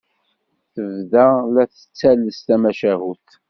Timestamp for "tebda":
0.73-1.27